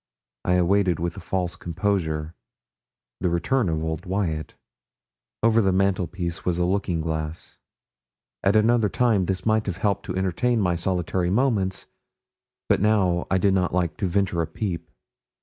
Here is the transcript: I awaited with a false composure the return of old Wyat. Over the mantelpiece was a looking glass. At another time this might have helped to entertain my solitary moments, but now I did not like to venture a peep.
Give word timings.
I 0.43 0.53
awaited 0.53 0.99
with 0.99 1.15
a 1.15 1.19
false 1.19 1.55
composure 1.55 2.33
the 3.19 3.29
return 3.29 3.69
of 3.69 3.83
old 3.83 4.07
Wyat. 4.07 4.55
Over 5.43 5.61
the 5.61 5.71
mantelpiece 5.71 6.43
was 6.43 6.57
a 6.57 6.65
looking 6.65 7.01
glass. 7.01 7.59
At 8.43 8.55
another 8.55 8.89
time 8.89 9.25
this 9.25 9.45
might 9.45 9.67
have 9.67 9.77
helped 9.77 10.07
to 10.07 10.17
entertain 10.17 10.59
my 10.59 10.75
solitary 10.75 11.29
moments, 11.29 11.85
but 12.67 12.81
now 12.81 13.27
I 13.29 13.37
did 13.37 13.53
not 13.53 13.75
like 13.75 13.95
to 13.97 14.07
venture 14.07 14.41
a 14.41 14.47
peep. 14.47 14.89